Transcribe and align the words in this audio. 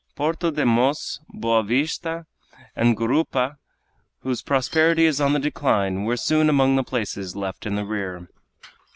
Porto 0.15 0.49
de 0.49 0.65
Mos, 0.65 1.19
Boa 1.29 1.61
Vista, 1.63 2.25
and 2.75 2.97
Gurupa, 2.97 3.59
whose 4.21 4.41
prosperity 4.41 5.05
is 5.05 5.21
on 5.21 5.33
the 5.33 5.39
decline, 5.39 6.05
were 6.05 6.17
soon 6.17 6.49
among 6.49 6.75
the 6.75 6.83
places 6.83 7.35
left 7.35 7.67
in 7.67 7.75
the 7.75 7.85
rear. 7.85 8.27